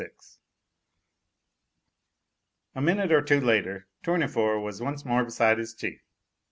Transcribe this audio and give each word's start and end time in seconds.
VI 0.01 0.09
A 2.73 2.81
minute 2.81 3.11
or 3.11 3.21
two 3.21 3.39
later 3.39 3.85
Tournefort 4.03 4.63
was 4.63 4.81
once 4.81 5.05
more 5.05 5.23
beside 5.23 5.59
his 5.59 5.75
chief. 5.75 6.01